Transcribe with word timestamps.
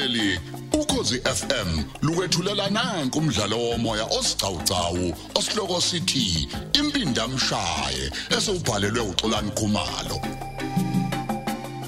mlaleli 0.00 0.40
ukhosi 0.72 1.20
FM 1.20 1.84
lukwethulela 2.02 2.70
nanku 2.70 3.18
umdlalo 3.18 3.58
womoya 3.58 4.04
osiqhawqhawo 4.04 5.16
osihloko 5.34 5.80
sithi 5.80 6.48
impinda 6.72 7.28
mshaye 7.28 8.10
esubhalelwe 8.36 9.00
uXolani 9.00 9.50
Khumalo 9.50 10.18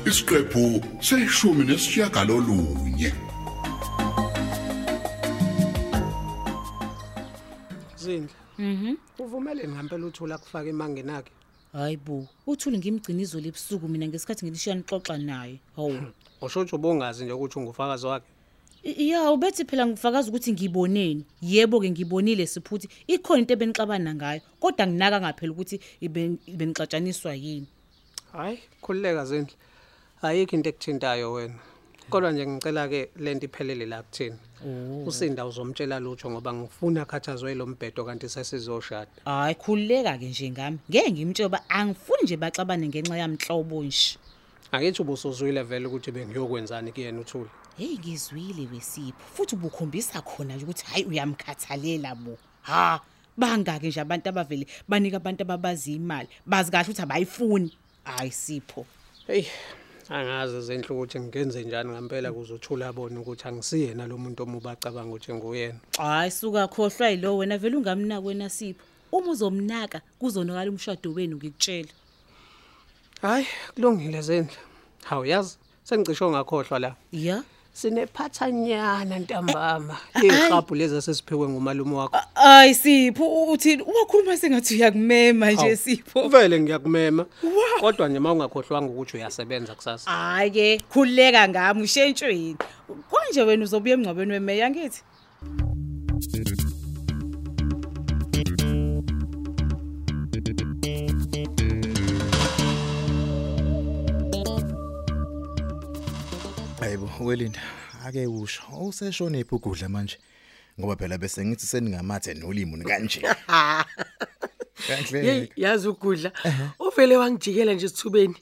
isiqephu 0.06 0.83
seshumi 1.01 1.64
nesishiyagalolunye 1.64 3.12
Zindla. 7.97 8.34
Mhm. 8.59 8.97
Uvumele 9.19 9.69
ngempela 9.69 10.06
uthula 10.06 10.38
kufaka 10.38 10.69
imangeni 10.69 11.12
akhe. 11.12 11.33
Hayi 11.73 11.96
bo, 11.96 12.27
uthuli 12.46 12.79
ngimgcina 12.79 13.23
izolo 13.23 13.46
ebusuku 13.48 13.88
mina 13.88 14.07
ngesikhathi 14.09 14.45
ngilishiya 14.45 14.74
nixoxa 14.77 15.16
naye. 15.19 15.56
Hawu. 15.77 15.97
Usho 16.42 16.60
ukuthi 16.60 16.74
ubongazi 16.77 17.24
nje 17.24 17.33
ukuthi 17.33 17.59
ungufakazi 17.59 18.06
wakhe. 18.06 18.27
I- 18.84 19.09
Ya, 19.09 19.30
ubethi 19.30 19.64
phela 19.64 19.87
ngifakaza 19.87 20.28
ukuthi 20.28 20.52
ngiboneni. 20.52 21.24
Yebo 21.41 21.80
ke 21.80 21.91
ngibonile 21.91 22.47
siphuthi 22.47 22.88
ikhona 23.06 23.41
into 23.41 23.55
ebenixabana 23.55 24.14
ngayo, 24.14 24.41
kodwa 24.61 24.87
nginaka 24.87 25.20
ngaphela 25.20 25.52
ukuthi 25.52 25.80
ibe 26.00 26.37
benixatshaniswa 26.59 27.34
yini. 27.34 27.66
Hayi, 28.33 28.59
khulileka 28.83 29.25
Zindla. 29.25 29.56
Ayikho 30.23 30.56
into 30.56 30.69
ekuthintayo 30.70 31.33
wena. 31.33 31.55
Kodwa 32.11 32.33
nje 32.33 32.47
ngicela 32.47 32.88
ke 32.88 33.11
lento 33.16 33.47
iphelele 33.47 33.87
la 33.87 34.02
kuthini. 34.02 34.37
Usinda 35.06 35.47
uzomtshela 35.47 36.01
lutho 36.01 36.30
ngoba 36.30 36.52
ngifuna 36.52 37.05
khathazwe 37.05 37.55
lo 37.55 37.66
mbhedo 37.66 38.05
kanti 38.05 38.28
sesizoshada. 38.28 39.11
Hayi 39.25 39.55
khulileka 39.55 40.19
ke 40.19 40.27
nje 40.27 40.51
ngami. 40.51 40.78
Ngeke 40.91 41.11
ngimtshela 41.11 41.47
uba 41.47 41.70
angifuni 41.70 42.23
nje 42.23 42.37
baxabane 42.37 42.88
ngenxa 42.88 43.16
yamhlobo 43.16 43.83
nje. 43.84 44.19
Angithi 44.73 45.02
ubusuzwile 45.02 45.62
vele 45.62 45.87
ukuthi 45.87 46.11
bengiyokwenzani 46.11 46.92
kuyena 46.92 47.20
uthula. 47.20 47.50
Hey 47.78 47.98
ngizwile 47.98 48.69
wesipho 48.73 49.25
futhi 49.34 49.55
ubukhombisa 49.55 50.23
khona 50.23 50.56
nje 50.56 50.64
ukuthi 50.64 50.84
hayi 50.86 51.05
uyamkhathalela 51.05 52.14
bo. 52.14 52.39
Ha, 52.62 53.00
bangake 53.36 53.89
nje 53.89 54.00
abantu 54.00 54.28
abavele 54.28 54.67
banika 54.89 55.17
abantu 55.17 55.42
ababazi 55.42 55.95
imali. 55.95 56.28
Bazi 56.47 56.70
kahle 56.70 56.84
ukuthi 56.84 57.03
abayifuni. 57.03 57.73
Hayi 58.05 58.30
sipho. 58.30 58.86
Hey, 59.27 59.47
angazi 60.12 60.60
zenhle 60.60 60.88
ukuthi 60.94 61.20
ngenze 61.20 61.64
njani 61.64 61.91
ngempela 61.92 62.32
kuzothula 62.32 62.88
abone 62.88 63.18
ukuthi 63.18 63.48
angisiyena 63.48 64.06
lo 64.06 64.18
muntu 64.18 64.42
omuba 64.42 64.70
acabanga 64.72 65.10
ukuthi 65.10 65.32
nguyena. 65.34 65.78
Hayi 65.98 66.30
suka 66.30 66.68
khohlwa 66.68 67.08
yilo 67.10 67.36
wena 67.36 67.58
vele 67.58 67.77
ungamnaki 67.77 68.27
wena 68.27 68.48
sipho. 68.48 68.84
Uma 69.12 69.30
uzomnaka 69.30 70.00
kuzonakala 70.18 70.70
umshado 70.70 71.12
wenu 71.12 71.36
ngikutshela. 71.36 71.92
Hayi, 73.22 73.46
kulungile 73.74 74.22
Zendla. 74.22 74.56
Hawu 75.05 75.27
yazi, 75.27 75.58
sengicishe 75.84 76.24
ngakhohlwa 76.24 76.78
la. 76.78 76.94
Ya? 77.12 77.44
Sinephathanyana 77.73 79.19
ntambama. 79.19 79.97
Iqhabhu 80.23 80.75
lezi 80.75 80.97
esesiphiwe 80.97 81.48
ngumalume 81.48 81.95
wakho. 81.95 82.19
Ay 82.34 82.75
sipho 82.75 83.45
uthini? 83.45 83.83
Uyakhuluma 83.83 84.37
sengathi 84.37 84.75
uyakumema 84.75 85.51
nje 85.51 85.62
Hawu, 85.62 85.77
sipho. 85.77 86.29
Vele 86.29 86.61
ngiyakumema. 86.61 87.27
Kodwa 87.81 88.09
nje 88.09 88.19
mawungakhohlwanga 88.19 88.91
ukuthi 88.91 89.17
uyasebenza 89.17 89.75
kusasa. 89.75 90.11
Hayi 90.11 90.51
ke 90.51 90.81
khulileka 90.92 91.48
ngami 91.48 91.83
ushentshweni. 91.83 92.56
Konje 93.11 93.42
wena 93.42 93.64
uzobuya 93.64 93.95
emngcwabeni 93.95 94.33
wemeya 94.33 94.70
ngithi? 94.70 95.03
Welinda 107.20 107.60
ake 108.06 108.27
usho 108.27 108.62
useshona 108.80 109.38
iphugudla 109.38 109.88
manje 109.88 110.18
ngoba 110.80 110.96
phela 110.96 111.18
bese 111.18 111.45
ngithi 111.45 111.67
seningamathe 111.67 112.34
nolimo 112.34 112.77
kanje. 112.84 113.23
Kanhle 114.89 115.51
yazi 115.56 115.89
ukudla. 115.89 116.33
Uvele 116.78 117.17
wangijikela 117.17 117.72
nje 117.74 117.89
sithubeni 117.89 118.36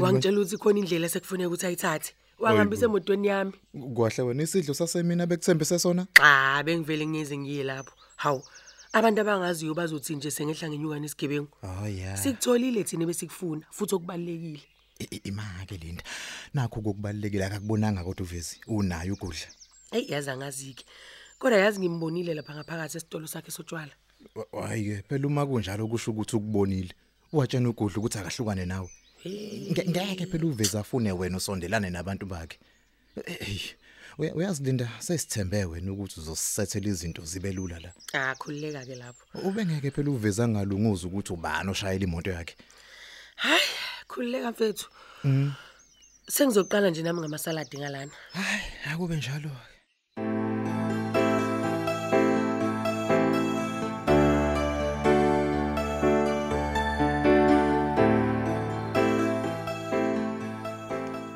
wangitshela 0.00 0.40
ukuthi 0.40 0.56
khona 0.56 0.78
indlela 0.78 1.08
sekufuneka 1.08 1.48
ukuthi 1.48 1.66
ayithathe. 1.66 2.12
Wangihambisa 2.38 2.86
emotweni 2.86 3.28
yami. 3.28 3.52
kwahle 3.94 4.22
wena 4.22 4.42
isidlo 4.42 4.74
sasemina 4.74 5.26
bekuthembise 5.26 5.78
sona? 5.78 6.06
Cha 6.14 6.62
bengivele 6.64 7.06
ngeze 7.06 7.38
ngiye 7.38 7.64
lapho. 7.64 7.92
Hawu 8.16 8.42
abantu 8.92 9.20
abangaziyo 9.20 9.74
bazothi 9.74 10.16
nje 10.16 10.30
sengehla 10.30 10.68
ngenyuka 10.68 10.98
nesigebengu 10.98 11.48
oh 11.62 11.88
yeah. 11.88 12.18
Sikutholile 12.18 12.84
thina 12.84 13.06
besikufuna 13.06 13.66
futhi 13.70 13.94
okubalekile 13.94 14.62
imake 15.24 15.76
linda 15.76 16.02
nakho 16.54 16.80
kokubalekile 16.80 17.44
akakubonanga 17.44 18.04
kodwa 18.04 18.26
uvezi 18.26 18.60
unayo 18.66 19.14
ukudla. 19.14 19.46
Hey 19.90 20.06
yazi 20.08 20.30
angaziki. 20.30 20.84
Kodwa 21.38 21.58
yazi 21.58 21.80
ngimbonile 21.80 22.34
lapha 22.34 22.54
ngaphakathi 22.54 22.96
esitolo 22.96 23.26
sakhe 23.26 23.50
sotshwala. 23.50 23.92
Wa- 24.52 24.68
hayi 24.68 24.84
ke 24.84 25.02
phela 25.08 25.26
uma 25.26 25.46
kunjalo 25.46 25.88
kusho 25.88 26.10
ukuthi 26.10 26.36
ukubonile. 26.36 26.92
Watshena 27.32 27.68
ukudla 27.68 27.98
ukuthi 27.98 28.18
akahlukane 28.18 28.64
nawe. 28.66 28.90
Nge- 29.26 29.88
ngeke 29.90 30.26
phela 30.26 30.46
uvezi 30.46 30.78
afune 30.78 31.12
wena 31.12 31.36
usondelane 31.36 31.90
nabantu 31.90 32.26
bakhe. 32.26 32.58
Uyazilinda 34.18 34.88
sesithembe 34.98 35.64
wena 35.64 35.92
ukuthi 35.92 36.20
uzosethela 36.20 36.88
izinto 36.88 37.24
zibe 37.24 37.52
lula 37.52 37.80
la. 37.80 37.92
Ah 38.12 38.34
khulileka 38.34 38.84
ke 38.86 38.94
lapho 38.94 39.24
ubengeke 39.48 39.90
phela 39.90 40.10
uvezi 40.10 40.42
angalunguza 40.42 41.06
ukuthi 41.08 41.32
ubani 41.32 41.70
oshayela 41.70 42.04
imoto 42.04 42.30
yakhe. 42.30 42.54
Hayi 43.36 43.62
khulileka 44.08 44.50
mfethu 44.50 44.86
mhm 45.24 45.50
sengizoqala 46.28 46.90
nje 46.90 47.02
nami 47.02 47.20
ngamasaladi 47.20 47.78
ngalana 47.78 48.12
hayi 48.32 48.62
akube 48.92 49.16
njalo 49.16 49.50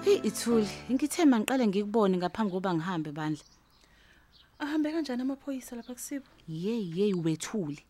Hey 0.04 0.20
ithuli, 0.24 0.68
ngithema 0.92 1.40
ngiqale 1.40 1.66
ngikubone 1.66 2.16
ngaphambi 2.16 2.52
koba 2.52 2.74
ngihambe 2.74 3.12
bandla. 3.12 3.44
Ahambe 4.58 4.92
kanjani 4.92 5.22
amaphoyisa 5.22 5.76
lapha 5.76 5.94
kusibo? 5.94 6.26
Yey 6.48 6.92
yey 6.96 7.14
wethuli. 7.14 7.84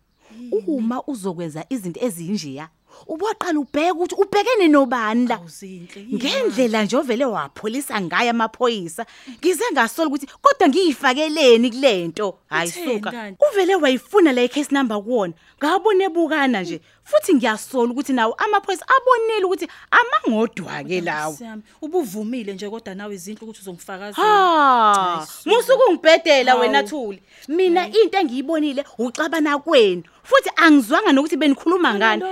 Uma 0.66 1.02
uzokwenza 1.06 1.64
izinto 1.70 2.00
ezinjeya, 2.00 2.68
ubaqala 3.06 3.58
ubheke 3.60 3.90
ukuthi 3.90 4.14
ubhekene 4.14 4.68
nobani 4.68 5.26
la. 5.26 5.36
Awuzinhle. 5.36 6.00
yini 6.00 6.14
Ngendlela 6.14 6.84
nje 6.84 6.96
ovele 6.96 7.24
wapholisa 7.24 8.00
ngayo 8.00 8.30
amaphoyisa, 8.30 9.06
ngize 9.38 9.64
ngasola 9.72 10.08
ukuthi 10.08 10.26
kodwa 10.42 10.68
ngiyifakeleni 10.68 11.70
kulento. 11.70 12.38
Hayi 12.48 12.68
Utheni 12.68 12.94
suka. 12.94 13.10
kanti? 13.10 13.44
Uvele 13.52 13.74
wayifuna 13.74 14.32
la 14.32 14.48
case 14.48 14.74
number 14.74 15.02
kuwona. 15.02 15.34
Ngabone 15.58 16.04
ebukana 16.04 16.62
nje. 16.62 16.80
Futhi 17.08 17.34
ngiyasola 17.34 17.90
ukuthi 17.92 18.12
nawo 18.12 18.34
amaphoyisa 18.34 18.84
abonile 18.96 19.44
ukuthi 19.44 19.66
amangodwa 19.90 20.84
ke 20.84 21.00
lawo. 21.00 21.38
Ubuvumile 21.80 22.52
nje 22.52 22.68
kodwa 22.68 22.94
nawe 22.94 23.14
izinto 23.14 23.44
ukuthi 23.44 23.60
uzongifakazela. 23.60 25.26
Musuku 25.46 25.92
ngibhedela 25.92 26.54
wena 26.56 26.82
Thuli. 26.82 27.22
Mina 27.48 27.86
into 27.86 28.18
engiyibonile 28.18 28.84
uxabana 28.98 29.58
kwenu. 29.58 30.02
Futhi 30.22 30.50
angizwanga 30.56 31.12
nokuthi 31.12 31.36
benikhuluma 31.36 31.94
ngani. 31.94 32.22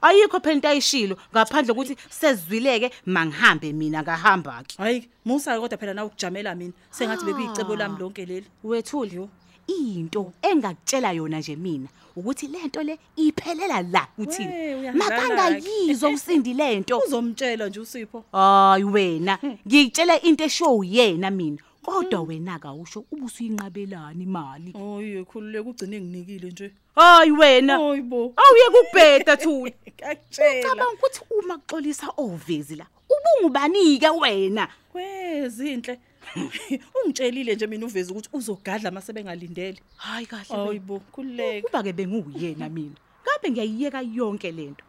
Ayikho 0.00 0.40
phela 0.40 0.54
into 0.54 0.68
ayishilo 0.68 1.16
ngaphandle 1.32 1.74
kokuthi 1.74 1.96
sezwileke 2.10 2.90
mangihambe 3.06 3.72
mina 3.72 4.02
ngahamba 4.02 4.62
ke. 4.66 4.76
Hayi, 4.78 5.08
musa 5.24 5.60
kodwa 5.60 5.78
phela 5.78 5.94
nawe 5.94 6.08
ukujamela 6.08 6.54
mina. 6.54 6.72
Sengathi 6.90 7.24
bekuyicebo 7.24 7.76
lami 7.76 7.98
lonke 7.98 8.24
leli. 8.24 8.46
Wethuli 8.64 9.28
into 9.66 10.32
engakutshela 10.42 11.12
yona 11.12 11.38
nje 11.38 11.56
mina 11.56 11.88
ukuthi 12.16 12.46
lento 12.48 12.82
le 12.82 12.98
iphelela 13.16 13.82
la 13.82 14.06
We, 14.18 14.24
uthini. 14.26 14.48
uyangidlala-ke. 14.48 14.98
Makangayizwa 14.98 16.10
usindi 16.10 16.54
lento. 16.54 16.98
Uzomtshela 17.06 17.68
nje 17.68 17.80
uSipho. 17.80 18.24
Hayi 18.32 18.84
wena, 18.84 19.38
ngikutshela 19.68 20.22
into 20.22 20.44
eshow 20.44 20.84
yena 20.84 21.30
mina. 21.30 21.58
Kodwa 21.82 22.22
wena 22.22 22.54
akawusho 22.54 23.04
ubusuyinqabelani 23.12 24.22
imali. 24.24 24.72
Oyi, 24.74 25.24
khululeka 25.24 25.68
ugcine 25.70 26.00
nginikile 26.00 26.50
nje. 26.50 26.70
Hayi 26.94 27.30
wena. 27.30 27.78
Oyibo. 27.80 28.32
Awuye 28.36 28.70
kubheda 28.72 29.36
Thuli. 29.36 29.74
Ngakutshela. 29.98 30.68
Cabanga 30.68 30.92
ukuthi 30.92 31.20
uma 31.38 31.58
kuxolisa 31.58 32.06
ovezi 32.16 32.76
la, 32.76 32.86
ubungubanike 33.10 34.08
wena. 34.10 34.68
Kwezinhle. 34.92 35.98
Ungitshelile 37.04 37.54
nje 37.54 37.66
mina 37.66 37.86
uvezi 37.86 38.12
ukuthi 38.12 38.28
uzogadla 38.32 38.90
mase 38.90 39.12
bengalindele. 39.12 39.78
Hayi 39.96 40.26
kahle. 40.26 40.46
wena. 40.50 40.64
Hayibo, 40.66 41.00
khululeka. 41.12 41.66
Kuba 41.68 41.82
ke 41.82 41.92
benguyena 41.92 42.68
mina. 42.68 42.96
Ngabe 43.22 43.50
ngiyayiyeka 43.50 44.00
yonke 44.02 44.52
lento. 44.52 44.84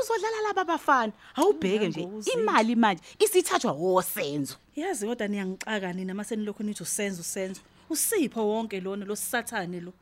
Uzodlala 0.00 0.40
laba 0.42 0.64
bafana. 0.64 1.12
Awubheke 1.34 1.88
nje 1.88 2.00
Ungangozi. 2.00 2.30
imali 2.30 2.76
manje 2.76 3.02
isithathwa 3.18 3.72
wosenzo. 3.72 4.56
Yazi 4.76 5.06
kodwa 5.06 5.28
niyangixaka 5.28 5.92
nina 5.92 6.14
mase 6.14 6.36
nilokho 6.36 6.62
nithi 6.62 6.82
usenza 6.82 7.20
usenza. 7.20 7.60
Usipho 7.90 8.48
wonke 8.48 8.80
lona 8.80 9.04
lo 9.04 9.16
sathane 9.16 9.80
lo. 9.80 9.92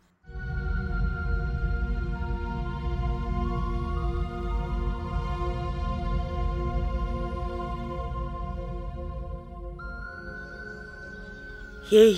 Hey. 11.90 12.16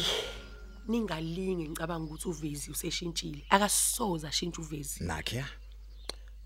Ningalinge 0.88 1.68
ngicabanga 1.68 2.04
ukuthi 2.04 2.28
uvezi 2.28 2.70
useshintshile. 2.70 3.44
Akasoza 3.50 4.28
ashintshe 4.28 4.60
uvezi. 4.60 5.04
Nakhe 5.04 5.36
ya. 5.36 5.46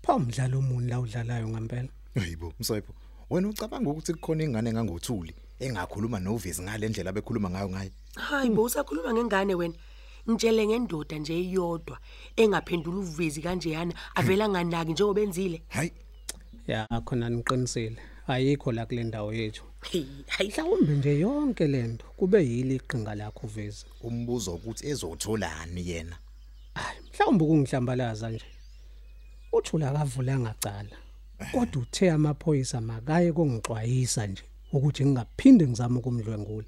Pha 0.01 0.15
umdlalo 0.15 0.59
omuni 0.59 0.89
la 0.89 0.99
udlalayo 0.99 1.47
ngempela? 1.49 1.89
Hayibo 2.15 2.53
msayipho. 2.59 2.93
Wena 3.29 3.49
ucabanga 3.49 3.89
ukuthi 3.89 4.13
kukhona 4.13 4.43
ingane 4.43 4.69
engangothuli 4.69 5.35
engakhuluma 5.59 6.19
novezi 6.19 6.61
ngale 6.61 6.89
ndlela 6.89 7.09
abekhuluma 7.09 7.49
ngayo 7.49 7.69
ngaye? 7.69 7.91
Hayi 8.15 8.49
bo 8.49 8.63
usakhuluma 8.63 9.13
ngengane 9.13 9.55
wena. 9.55 9.75
Ngitshele 10.29 10.67
ngendoda 10.67 11.17
nje 11.17 11.39
iyodwa 11.39 11.99
engaphendula 12.35 12.97
uvezi 12.97 13.41
kanjeyana 13.41 13.93
avela 14.15 14.49
nganaki 14.49 14.91
njengoba 14.91 15.21
enzile? 15.21 15.63
Hayi. 15.67 15.91
Ya 16.67 16.87
khona 17.05 17.29
niqinisile. 17.29 17.97
Ayikho 18.27 18.71
la 18.71 18.85
kule 18.85 19.03
ndawo 19.03 19.33
yethu. 19.33 19.63
Mhlawumbe 20.39 20.93
nje 20.93 21.19
yonke 21.19 21.67
lento 21.67 22.05
kube 22.17 22.45
yili 22.45 22.75
iqhinga 22.75 23.15
lakho 23.15 23.47
uvezi 23.47 23.85
umbuzo 24.01 24.53
ukuthi 24.53 24.87
ezotholani 24.87 25.89
yena? 25.89 26.17
Hayi 26.75 26.99
mhlawumbe 27.01 27.45
kungihlambalaza 27.45 28.29
nje. 28.29 28.45
Uthula 29.51 29.89
akavula 29.89 30.39
ngacala 30.39 30.97
kodwa 31.51 31.81
uthe 31.81 32.11
amaphoyisa 32.11 32.81
makaye 32.81 33.31
kongixwayisa 33.33 34.27
nje 34.27 34.43
ukuthi 34.73 35.05
ngingaphinde 35.05 35.67
ngizame 35.67 35.97
ukumdlwengula. 35.99 36.67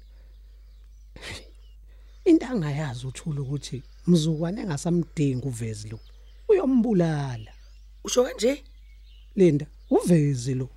Into 2.24 2.46
angayazi 2.46 3.06
uthula 3.06 3.40
ukuthi 3.40 3.82
mzukwane 4.06 4.60
engasamdingi 4.62 5.48
uvezi 5.48 5.88
lo 5.88 5.98
uyombulala. 6.48 7.52
Usho 8.04 8.24
kanje? 8.24 8.64
Linda 9.36 9.66
uvezi 9.90 10.54
lo. 10.54 10.68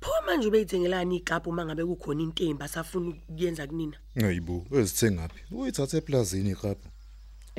Pho 0.00 0.12
manje 0.26 0.48
ubeyithengelani 0.48 1.16
iqaphu 1.16 1.52
mangabe 1.52 1.84
kukhona 1.84 2.22
intemba 2.22 2.64
asafuna 2.64 3.08
ukuyenza 3.08 3.66
kunina? 3.66 3.96
Hayibo 4.20 4.66
ezithengaphi 4.78 5.40
uyithathe 5.54 5.96
eplazini 5.98 6.50
iqaphu 6.50 6.88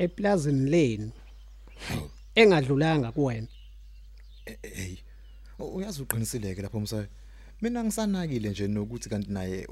eplazini 0.04 0.70
leni 0.70 1.12
engadlulanga 2.34 3.12
kuwena. 3.12 3.48
Hey 4.62 4.96
uyazi 5.58 6.02
uqinisileke 6.02 6.62
lapho 6.62 6.80
msayo 6.80 7.06
mina 7.62 7.84
ngisanakile 7.84 8.48
nje 8.50 8.68
nokuthi 8.68 9.08
kanti 9.08 9.30
naye 9.32 9.68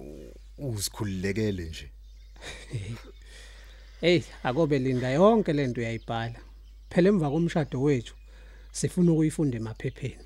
uzikhululekele 0.59 1.65
nje. 1.65 1.91
Hey 4.00 4.23
akobe 4.43 4.79
Linda 4.79 5.11
yonke 5.11 5.53
lento 5.53 5.81
uyayibhala. 5.81 6.41
Phela 6.91 7.09
emva 7.09 7.31
komshado 7.31 7.82
wethu 7.82 8.15
sifuna 8.73 9.12
ukuyifunda 9.12 9.56
emaphepheni. 9.56 10.25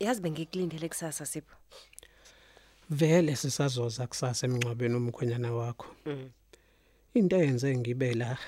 Yazi 0.00 0.20
bengikulindele 0.20 0.88
kusasa 0.88 1.26
sipho. 1.26 1.56
vele 2.90 3.36
sisazoza 3.36 4.06
kusasa 4.06 4.46
emncwabeni 4.46 4.94
umkhwenyana 4.94 5.52
wakho 5.52 5.86
into 7.14 7.36
eyenze 7.36 7.76
ngibe 7.76 8.14
la 8.14 8.38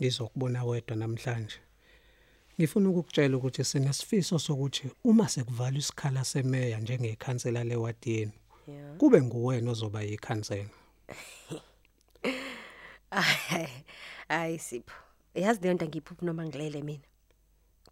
ngizokubona 0.00 0.64
wedwa 0.64 0.96
namhlanje 0.96 1.58
ngifuna 2.58 2.88
ukukutshela 2.88 3.36
ukuthi 3.36 3.64
sinesifiso 3.64 4.38
sokuthi 4.38 4.90
uma 5.04 5.28
sekuvalwa 5.28 5.78
isikhala 5.78 6.24
semeya 6.24 6.80
njengekhansela 6.80 7.64
lewadi 7.64 8.10
yenu 8.16 8.32
kube 8.98 9.22
nguwena 9.22 9.70
ozoba 9.70 10.02
yikhansela 10.02 10.68
hayi 14.28 14.58
sipho. 14.58 14.96
Yazi 15.34 15.60
leyo 15.60 15.74
nto 15.74 15.86
ngiphupha 15.86 16.26
noma 16.26 16.44
ngilele 16.46 16.82
mina. 16.82 17.04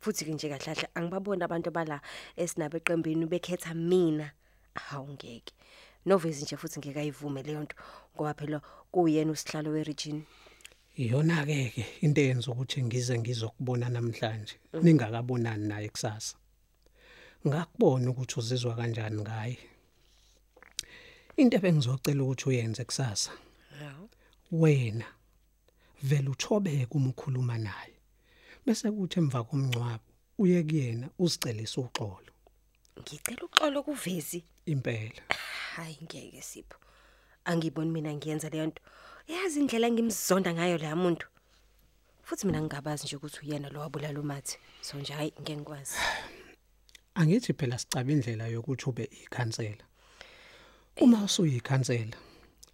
Futhi 0.02 0.24
ke 0.26 0.32
nje 0.34 0.48
kahle 0.48 0.88
angibaboni 0.98 1.44
abantu 1.44 1.70
bala 1.70 2.00
esinabe 2.36 2.76
eqembini 2.82 3.26
bekhetha 3.30 3.74
mina. 3.74 4.32
Hawu 4.74 5.08
ngeke. 5.14 5.52
Novezi 6.06 6.42
nje 6.42 6.56
futhi 6.56 6.78
ngeke 6.78 7.00
ayivume 7.00 7.42
leyo 7.42 7.62
nto 7.62 7.76
ngoba 8.14 8.34
phela 8.34 8.58
kuyena 8.92 9.32
usihlalo 9.32 9.70
weregion. 9.70 10.26
iyona 10.96 11.46
ke 11.46 11.72
ke 11.74 11.84
into 12.04 12.20
eyenza 12.20 12.50
ukuthi 12.52 12.82
ngize 12.84 13.18
ngizokubona 13.18 13.88
namhlanje 13.88 14.56
ningakabonani 14.82 15.68
naye 15.68 15.88
kusasa 15.88 16.36
ngakubona 17.46 18.10
ukuthi 18.10 18.34
uzizwa 18.40 18.76
kanjani 18.76 19.20
ngaye 19.22 19.58
into 21.36 21.56
ebengizocela 21.56 22.22
ukuthi 22.22 22.44
uyenze 22.48 22.84
kusasa 22.84 23.32
wena 24.52 25.06
vele 26.02 26.28
uthobeke 26.28 26.92
uma 26.96 27.10
ukhuluma 27.10 27.56
naye 27.58 27.96
bese 28.66 28.90
kuthi 28.90 29.18
emva 29.18 29.44
komncwabo 29.44 30.04
uye 30.38 30.62
kuyena 30.62 31.06
usicelise 31.18 31.80
uxolo 31.80 32.32
Ngicela 33.00 33.42
uxolo 33.44 33.82
kuvezi. 33.82 34.44
impela 34.66 35.22
Hayi 35.74 35.98
ngeke 36.02 36.42
sipho. 36.42 36.78
Angiboni 37.44 37.90
mina 37.90 38.14
ngiyenza 38.14 38.48
leyo 38.48 38.66
nto. 38.66 38.82
Yazi 39.28 39.60
indlela 39.60 39.86
engimzonda 39.86 40.54
ngayo 40.54 40.78
la 40.78 40.96
muntu. 40.96 41.26
Futhi 42.22 42.46
mina 42.46 42.60
ngingabazi 42.60 43.04
nje 43.04 43.16
ukuthi 43.16 43.40
uyena 43.42 43.68
lo 43.68 43.80
wabulala 43.80 44.20
umathi. 44.20 44.58
So 44.80 44.98
nje 44.98 45.12
hayi 45.12 45.32
ngeke 45.40 45.56
ngikwazi. 45.56 45.96
angithi 47.14 47.52
phela 47.52 47.78
sicaba 47.78 48.12
indlela 48.12 48.46
yokuthi 48.46 48.88
ube 48.88 49.04
ikhansela 49.04 49.84
uma 51.00 51.24
usuyikhansela 51.24 52.16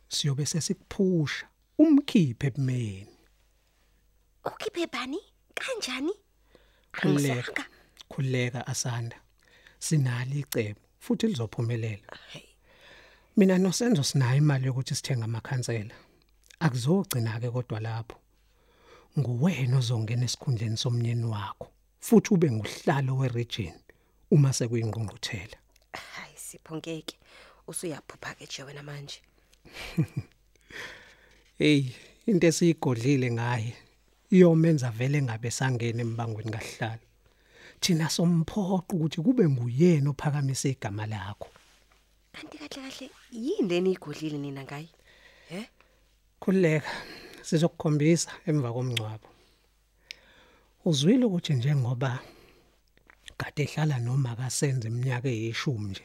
siyobe 0.09 0.47
sesikuphusha 0.47 1.47
umkhiphe 1.79 2.47
ebumeni 2.47 3.15
Ukhiphe 4.45 4.87
bani? 4.87 5.21
Kanjani? 5.61 6.13
khuleka 6.93 7.65
khuleka 8.11 8.67
asanda. 8.67 9.17
Sinali 9.79 10.41
icebo 10.41 10.81
futhi 11.01 11.27
lizophumelela. 11.27 12.19
Mina 13.37 13.59
nosenzo 13.59 14.03
sinayo 14.03 14.39
imali 14.39 14.67
yokuthi 14.67 14.95
sithenga 14.95 15.25
amakhansela. 15.25 15.95
Akuzogcina 16.61 17.41
ke 17.41 17.51
kodwa 17.51 17.81
lapho. 17.81 18.17
Nguwena 19.19 19.79
ozongena 19.79 20.25
esikhundleni 20.25 20.77
somnyeni 20.77 21.25
wakho 21.25 21.69
futhi 22.01 22.35
ube 22.35 22.51
nguhlalo 22.51 23.17
weregion 23.17 23.79
uma 24.31 24.53
sekuyingqungquthela. 24.53 25.59
Hayi 25.93 26.37
sipho 26.37 26.77
ngeke. 26.77 27.17
Usuyaphupha 27.67 28.35
ke 28.35 28.45
nje 28.45 28.63
wena 28.63 28.83
manje. 28.83 29.21
hey 31.59 31.93
into 32.27 32.47
esiyigodlile 32.47 33.31
ngaye 33.31 33.75
iyomenza 34.31 34.91
vele 34.91 35.23
ngabe 35.23 35.51
sangena 35.51 36.01
embangweni 36.03 36.51
kahlalo 36.51 37.07
thina 37.81 38.09
somphoqa 38.09 38.93
ukuthi 38.95 39.19
kube 39.23 39.45
nguyena 39.49 40.11
ophakamisa 40.11 40.69
igama 40.69 41.07
lakho 41.07 41.49
Kanti 42.33 42.59
kahle 42.59 42.83
kahle 42.85 43.11
yini 43.33 43.69
leni 43.69 43.93
igodlile 43.93 44.39
nina 44.39 44.63
ngayi? 44.65 44.89
He? 45.49 45.61
khuleka 46.41 46.91
sizokukhombisa 47.43 48.31
emva 48.47 48.73
komncwabo 48.73 49.29
uzwile 50.89 51.25
ukuthi 51.25 51.53
njengoba 51.55 52.19
kade 53.39 53.63
ehlala 53.63 53.99
noma 53.99 54.37
kasenze 54.39 54.89
iminyaka 54.89 55.29
eyishumi 55.29 55.91
nje 55.91 56.05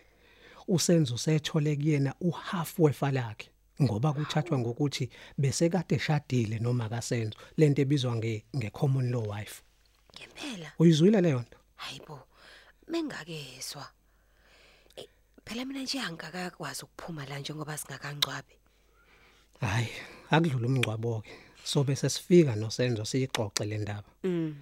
usenzo 0.67 1.17
sethole 1.17 1.75
kuyena 1.75 2.11
uhalf 2.21 2.79
wefa 2.79 3.11
lakhe 3.11 3.47
ngoba 3.81 4.13
kuthathwa 4.13 4.59
ngokuthi 4.59 5.09
bese 5.37 5.69
kade 5.69 5.95
eshadile 5.95 6.59
noma 6.59 6.89
kasenzo 6.89 7.37
lento 7.57 7.81
ebizwa 7.81 8.15
nge 8.15 8.45
ngecommon 8.55 9.11
law 9.11 9.29
wife 9.29 9.61
Ngempela. 10.15 10.71
uyizwile 10.79 11.21
leyo 11.21 11.39
nto 11.41 11.57
Hayibo. 11.75 12.19
Mengakezwa. 12.87 13.87
Eh, 14.95 15.05
Phela 15.45 15.65
mina 15.65 15.81
nje 15.83 15.99
angakakwazi 15.99 16.83
ukuphuma 16.83 17.25
la 17.25 17.39
njengoba 17.39 17.77
singakangcwabi. 17.77 18.53
hayi 19.61 19.89
akudlula 20.29 20.67
umngcwabo 20.67 21.21
ke 21.21 21.31
so 21.63 21.83
bese 21.83 22.09
sifika 22.09 22.55
nosenzo 22.55 23.05
siyixoxe 23.05 23.65
le 23.65 23.77
ndaba 23.77 24.09
Mm. 24.23 24.55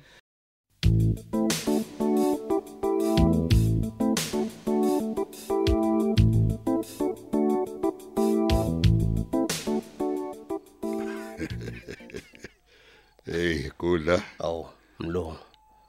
Hey 13.51 13.70
kudla 13.77 14.22
Awu, 14.39 14.65
mlungu. 15.00 15.36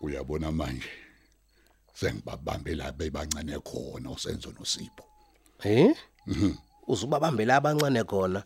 uyabona 0.00 0.52
manje 0.52 0.88
sengibabambela 1.95 2.92
bebancane 2.92 3.59
khona 3.61 4.11
usenzo 4.11 4.52
nosipho 4.59 5.04
Eh? 5.64 5.95
Uzubabambela 6.88 7.57
abancane 7.57 8.02
khona. 8.04 8.42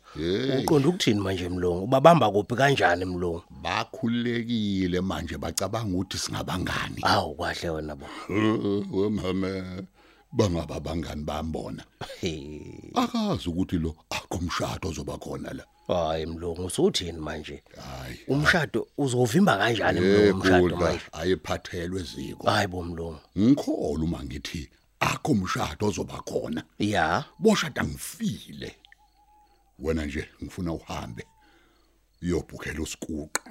Uqonda 0.60 0.88
ukuthini 0.88 1.20
manje 1.20 1.48
mlungu? 1.48 1.84
Ubabamba 1.84 2.30
kuphi 2.30 2.54
kanjani 2.56 3.04
mlungu? 3.04 3.42
bakhulekile 3.62 5.00
manje 5.00 5.38
bacabanga 5.38 5.94
ukuthi 5.96 6.18
singabangani 6.18 7.00
Awu 7.02 7.34
kwahle 7.34 7.70
wena 7.70 7.96
bo. 7.96 8.06
wemama 8.92 9.82
bangaba 10.32 10.80
bangani 10.80 11.24
bambona 11.24 11.84
akazi 12.94 13.48
ukuthi 13.48 13.78
lo 13.78 13.94
akumshado 14.10 14.88
ozoba 14.88 15.16
khona 15.18 15.52
la 15.54 15.64
hayi 15.94 16.26
mlungu 16.26 16.64
usuthini 16.64 17.18
manje? 17.18 17.62
Hayi. 17.76 18.18
Umshado 18.28 18.88
uzovimba 18.98 19.58
kanjani 19.58 20.00
mlungu 20.00 20.36
umshado 20.36 20.76
manje? 20.76 21.00
ayiphathelwe 21.12 22.02
ziko. 22.02 22.50
Hayi 22.50 22.66
bo 22.66 22.82
mlungu. 22.82 23.20
Ngikholwa 23.38 24.04
uma 24.04 24.24
ngithi 24.24 24.70
akho 25.00 25.32
umshado 25.32 25.86
ozoba 25.86 26.22
khona. 26.22 26.64
Ya. 26.78 27.24
Boshada 27.38 27.84
ngifile. 27.84 28.76
Wena 29.78 30.06
nje 30.06 30.28
ngifuna 30.42 30.72
uhambe 30.72 31.26
uyobhukhela 32.22 32.82
usikuqa. 32.82 33.42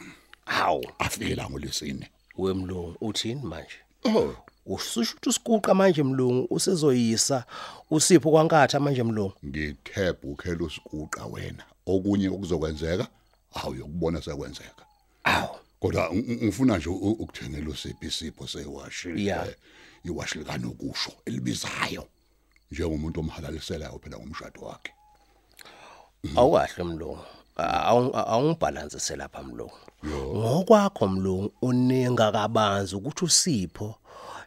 Hawu. 0.46 0.86
Afika 1.00 1.50
ngolesine 1.50 2.10
we 2.38 2.54
mlungu 2.54 2.96
uthini 3.02 3.42
manje? 3.42 3.80
Oh. 4.04 4.36
Ususho 4.66 5.12
ukuthi 5.12 5.30
usikuqa 5.30 5.74
manje 5.74 6.04
mlungu 6.04 6.48
usezoyisa 6.50 7.46
usipho 7.92 8.32
kwankatha 8.32 8.80
manje 8.80 9.04
mlungu? 9.04 9.34
Ngithe 9.46 10.14
bhukhela 10.14 10.66
usikuqa 10.66 11.26
wena. 11.26 11.64
Okunye 11.86 12.30
okuzokwenzeka 12.30 13.08
awuyokubona 13.54 14.22
sekwenzeka. 14.22 14.86
Awu. 15.24 15.56
Kodwa 15.80 16.10
ng- 16.10 16.26
ng- 16.28 16.44
ngifuna 16.44 16.78
nje 16.78 16.90
ukuthengela 16.90 17.70
usiphi 17.70 18.06
isipho 18.08 18.48
sewashi 18.48 19.10
eh, 19.50 19.56
iwashi 20.04 20.38
likanokusho 20.40 21.12
elibizayo 21.26 22.08
njengomuntu 22.72 23.20
omhalaliselayo 23.20 24.00
phela 24.04 24.18
ngomshado 24.18 24.62
wakhe. 24.62 24.92
Awukahle 26.36 26.84
mlungu. 26.84 27.20
Awu- 27.58 28.16
awungibhalansise 28.16 29.16
lapha 29.16 29.44
mlungu. 29.44 29.78
Ngokwakho 30.06 31.08
mlungu 31.08 31.52
uninga 31.62 32.32
kabanzi 32.32 32.96
ukuthi 32.96 33.26
usipho 33.26 33.96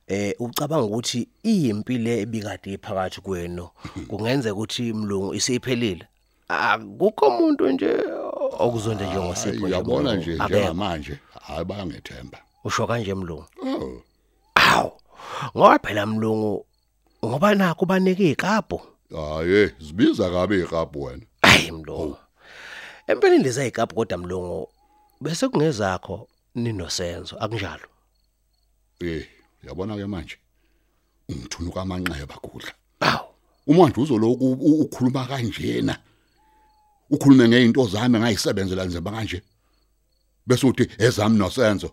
eh 0.06 0.34
ucabanga 0.38 0.84
ukuthi 0.84 1.28
iyimpilo 1.44 2.10
ebikade 2.10 2.72
iphakathi 2.72 3.20
kwenu. 3.20 3.68
Kungenzeka 4.08 4.54
ukuthi 4.54 4.92
mlungu 4.92 5.34
isiphelile? 5.34 6.06
Akukho 6.48 7.26
umuntu 7.26 7.68
nje 7.70 7.90
okuzonda 8.58 9.06
njengosipho 9.06 9.66
uyabona 9.66 10.14
nje 10.14 10.34
njengamanje 10.34 11.18
hayi 11.46 11.64
bayangethemba. 11.64 12.38
Usho 12.64 12.86
kanje 12.86 13.14
mlungu? 13.14 13.44
Oh. 13.62 14.02
Awu 14.54 14.92
ngoba 15.56 15.78
phela 15.78 16.06
mlungu 16.06 16.66
ngoba 17.24 17.54
nakho 17.54 17.86
banike 17.86 18.30
ikapho 18.30 18.80
hayi 19.14 19.70
zibiza 19.80 20.30
kabe 20.30 20.60
iqaphu 20.60 21.02
wena. 21.02 21.22
Hayi 21.42 21.72
mlungu. 21.72 22.16
Empeleni 23.06 23.44
leza 23.44 23.66
ikapho 23.66 23.94
kodwa 23.94 24.18
mlungu 24.18 24.68
bese 25.20 25.48
kungezakho 25.48 26.28
ninosenzo 26.54 27.36
akunjalo. 27.40 27.88
Eh 29.00 29.26
uyabona 29.62 29.96
ke 29.96 30.06
manje 30.06 30.36
ungithunuka 31.28 31.80
amanxeba 31.80 32.34
kudla. 32.34 32.72
Awu 33.00 33.28
uma 33.66 33.88
nje 33.88 34.00
uzoloku 34.00 34.52
ukhuluma 34.52 35.26
kanjena. 35.26 35.98
Ukhulume 37.10 37.48
ngeinto 37.48 37.86
zami 37.86 38.18
ngayisebenzela 38.18 38.84
nzima 38.84 39.10
kanje 39.10 39.42
bese 40.46 40.66
uthi 40.66 40.88
ezami 40.98 41.38
nosenzo. 41.38 41.90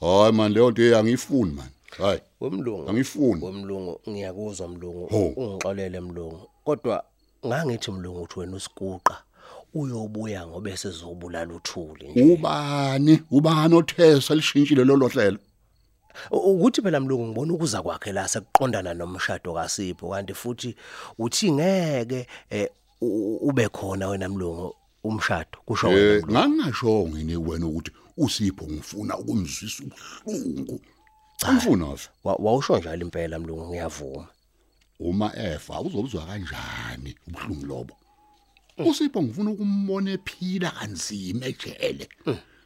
Hayi 0.00 0.32
man 0.32 0.52
leyo 0.52 0.70
nto 0.70 0.98
angiyifuni 0.98 1.52
man. 1.52 1.70
Hayi. 1.98 2.20
Wemlungu 2.40 2.90
angifuni. 2.90 3.44
wemlungu 3.44 4.00
ngiyakuzwa 4.08 4.68
mlungu. 4.68 5.04
Ungixolele 5.36 6.00
mlungu. 6.00 6.48
Kodwa 6.64 7.04
ngangithi 7.46 7.90
mlungu 7.90 8.22
uthi 8.22 8.38
wena 8.40 8.56
usikuqa 8.56 9.16
uyobuya 9.74 10.46
ngoba 10.46 10.70
esezobulala 10.70 11.54
uthuli 11.54 12.08
nje. 12.08 12.32
Ubani? 12.32 13.22
Ubani 13.30 13.74
othesa 13.74 14.34
lishintshile 14.34 14.84
lolo 14.84 15.08
hlelo? 15.08 15.38
Ukuthi 16.30 16.82
phela 16.82 17.00
mlungu 17.00 17.26
ngibona 17.26 17.52
ukuza 17.52 17.82
kwakhe 17.82 18.12
la 18.12 18.28
sekuqondana 18.28 18.94
nomshado 18.94 19.54
kaSipho 19.54 20.08
kanti 20.10 20.34
futhi 20.34 20.74
uthi 21.18 21.52
ngeke 21.52 22.26
eh, 22.50 22.68
ube 23.00 23.68
khona 23.68 24.08
wena 24.08 24.28
mlungu 24.28 24.74
umshado 25.04 25.58
kusho 25.66 25.88
wena 25.88 26.00
eh 26.00 26.22
mlungu. 26.22 26.32
ngangasho 26.32 27.08
ngini 27.08 27.36
wena 27.36 27.66
ukuthi 27.66 27.90
usipho 28.16 28.64
ngifuna 28.66 29.18
ukumzwisa 29.18 29.84
ubuhlungu? 30.26 30.80
Wa- 32.24 32.34
wawusho 32.38 32.78
njalo 32.78 33.02
impela 33.02 33.38
mlungu 33.38 33.66
ngiyavuma. 33.68 34.28
Uma 35.00 35.36
efa 35.36 35.80
uzobuzwa 35.80 36.26
kanjani 36.26 37.16
ubuhlungu 37.26 37.66
lobo? 37.66 37.94
usipho 38.78 39.22
ngifuna 39.22 39.50
ukumbona 39.50 40.10
ephila 40.10 40.70
kanzima 40.70 41.46
ejele 41.46 42.08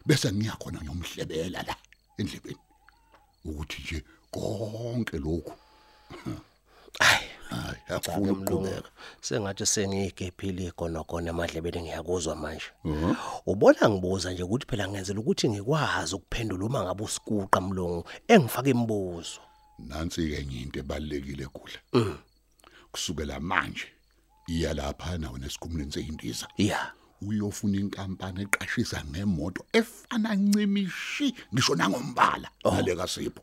bese 0.07 0.33
ngiyakhona 0.33 0.79
ngiyomhlebela 0.81 1.63
la 1.63 1.77
endlebeni. 2.19 2.57
Ukuthi 3.45 3.83
nje 3.83 4.05
konke 4.31 5.19
lokhu. 5.19 5.53
Hayi 6.99 7.29
hayi 7.53 8.21
mlungu 8.21 8.43
ukuqhubeka. 8.43 8.89
sengathi 9.21 9.67
sengigephile 9.67 10.65
igonogona 10.67 11.31
emadlebeni 11.31 11.81
ngiyakuzwa 11.83 12.37
manje. 12.37 12.69
Ubona 13.47 13.89
ngibuza 13.91 14.33
nje 14.33 14.43
ukuthi 14.43 14.67
phela 14.67 14.89
ngenzela 14.89 15.21
ukuthi 15.21 15.49
ngikwazi 15.49 16.15
ukuphendula 16.15 16.65
uma 16.67 16.83
ngabe 16.85 17.05
usikuqa 17.05 17.61
mlungu? 17.61 18.05
Engifaka 18.29 18.71
imibuzo. 18.71 19.41
Nansi 19.79 20.29
ke 20.29 20.37
enye 20.41 20.61
into 20.63 20.79
ebalekile 20.81 21.47
kudla 21.47 21.79
kusukela 22.93 23.41
manje 23.41 23.87
iya 24.49 24.75
lapha 24.75 25.19
nawe 25.19 25.39
nesikhumulweni 25.39 25.93
seyindiza. 25.93 26.49
Ya 26.59 26.93
uyofuna 27.23 27.79
inkampani 27.79 28.43
eqashisa 28.43 29.05
ngemoto 29.05 29.65
efana 29.73 30.35
ncimishi 30.35 31.35
ngisho 31.55 31.75
nangombala. 31.75 32.51
Ngale 32.67 32.97
kasipho 32.97 33.43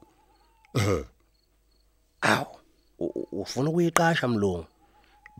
awu 2.22 2.46
u- 2.46 2.56
u- 2.56 2.59
ufuna 3.32 3.70
ukuyiqasha 3.70 4.28
mlungu? 4.28 4.66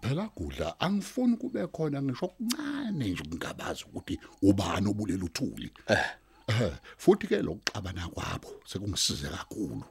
Phela 0.02 0.30
kudla 0.30 0.80
angifuni 0.80 1.38
kube 1.38 1.68
khona 1.68 2.02
ngisho 2.02 2.26
okuncane 2.26 3.10
nje 3.10 3.24
kungabazi 3.24 3.84
ukuthi 3.84 4.20
ubani 4.42 4.88
obulela 4.90 5.26
uthuli. 5.26 5.72
Eh. 5.88 6.06
Futhi 6.98 7.28
ke 7.28 7.42
lokuxabana 7.42 8.08
kwabo 8.08 8.50
sekungisize 8.66 9.28
kakhulu. 9.28 9.84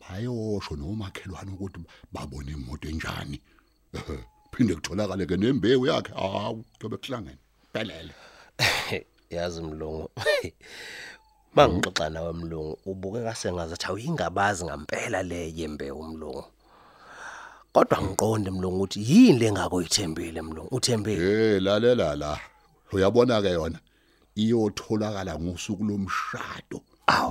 Bayosho 0.00 0.76
nomakhelwane 0.76 1.52
ukuthi 1.52 1.80
babone 2.12 2.52
imoto 2.52 2.88
enjani. 2.88 3.40
Phinde 4.52 4.74
kutholakale 4.74 5.26
ke 5.26 5.36
nembewu 5.36 5.86
yakhe. 5.86 6.12
Hawu 6.12 6.64
tobe 6.78 6.96
kuhlangene. 6.96 7.38
Pelele. 7.72 8.12
Yazi 9.30 9.62
mlungu. 9.62 10.10
Mangixoxa 11.54 12.10
nawe 12.10 12.32
mlungu 12.32 12.78
ubukeka 12.84 13.34
sengazathi 13.34 13.86
awuyingabazi 13.86 14.64
ngempela 14.64 15.22
le 15.22 15.52
yembewu 15.56 16.02
mlungu. 16.02 16.44
Kodwa 17.72 18.02
ngiqonde 18.02 18.50
mlungu 18.50 18.76
ukuthi 18.76 19.00
yini 19.10 19.38
lengako 19.38 19.82
ithembile 19.82 20.42
mlungu? 20.42 20.76
Uthembile? 20.76 21.54
Eh 21.54 21.62
lalela 21.62 22.16
la 22.16 22.40
uyabona 22.92 23.42
ke 23.42 23.50
yona? 23.50 23.78
Iyotholakala 24.36 25.38
ngosuku 25.38 25.84
lomshado. 25.84 26.82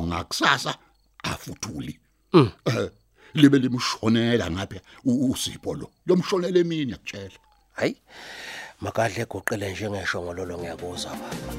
Ngakusasa 0.01 0.75
afuthuli. 1.23 1.99
Eh 2.33 2.89
libe 3.41 3.57
limshonela 3.59 4.51
ngapha 4.51 4.79
usipho 5.05 5.73
lo. 5.73 5.91
Lomshonela 6.07 6.59
emini 6.59 6.91
yakutshela 6.91 7.39
hayi 7.73 7.95
makadle 8.81 9.21
egoqele 9.23 9.71
njengesho 9.71 10.21
ngololo 10.21 10.57
ngiyakuzwa 10.57 11.11
baba. 11.11 11.58